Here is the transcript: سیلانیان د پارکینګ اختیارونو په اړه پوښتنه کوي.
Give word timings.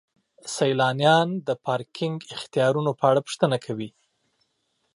سیلانیان 0.55 1.29
د 1.47 1.49
پارکینګ 1.65 2.17
اختیارونو 2.35 2.91
په 2.99 3.03
اړه 3.11 3.21
پوښتنه 3.27 3.57
کوي. 3.65 3.89